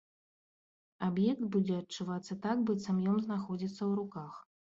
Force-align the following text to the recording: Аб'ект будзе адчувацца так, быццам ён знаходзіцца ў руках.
Аб'ект 1.07 1.43
будзе 1.55 1.75
адчувацца 1.81 2.39
так, 2.47 2.57
быццам 2.71 2.97
ён 3.13 3.21
знаходзіцца 3.27 3.79
ў 3.79 3.91
руках. 4.03 4.33